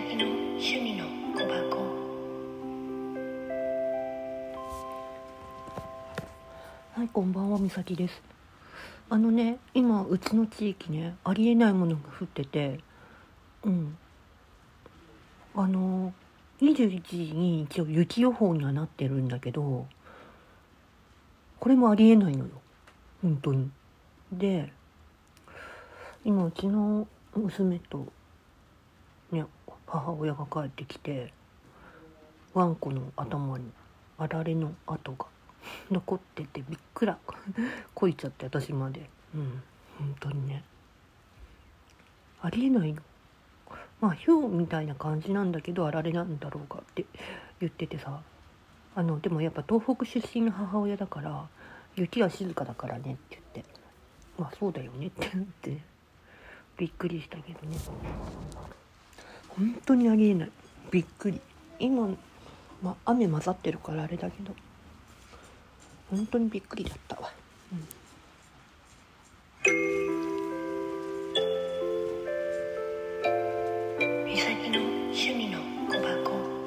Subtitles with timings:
[0.00, 0.24] の
[0.56, 1.76] 趣味の小箱。
[6.94, 8.22] はいこんばんはみさきです。
[9.10, 12.80] あのね今うちの地域ねありえないものが降ってて。
[13.64, 13.96] うん。
[15.54, 16.14] あの
[16.62, 19.86] 21時に一応雪予報にはなってるんだけど
[21.58, 22.50] これもありえないのよ。
[23.20, 23.70] 本当に。
[24.32, 24.72] で
[26.24, 28.06] 今うちの娘と
[29.30, 29.44] ね
[29.90, 31.32] 母親が帰ってきて
[32.54, 33.64] ワンコの頭に
[34.18, 35.26] あられの跡が
[35.90, 37.18] 残っててびっくら
[37.94, 39.10] こいちゃって私まで。
[39.34, 39.62] うん
[39.98, 40.64] 本当にね。
[42.40, 43.02] ありえないの。
[44.00, 47.04] まあヒョウみたいな感じなんだけどあられなんだろうかって
[47.60, 48.22] 言っててさ。
[48.96, 51.48] あのでもやっぱ東北出身の母親だから
[51.96, 53.70] 雪は静かだからねって言って。
[54.38, 55.82] まあそうだよねって言って。
[56.78, 57.76] びっくりしたけどね。
[59.60, 60.50] 本当にありえない。
[60.90, 61.38] びっくり。
[61.78, 62.08] 今、
[62.82, 64.54] ま、雨混ざってるからあれだけど。
[66.10, 67.30] 本当にびっくりだったわ、
[67.72, 67.78] うん、
[74.24, 76.59] みさきの趣味の小箱。